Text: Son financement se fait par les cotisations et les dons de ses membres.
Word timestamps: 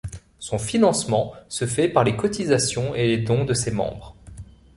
Son 0.39 0.57
financement 0.57 1.31
se 1.47 1.67
fait 1.67 1.87
par 1.87 2.03
les 2.03 2.15
cotisations 2.15 2.95
et 2.95 3.05
les 3.05 3.17
dons 3.19 3.45
de 3.45 3.53
ses 3.53 3.69
membres. 3.69 4.15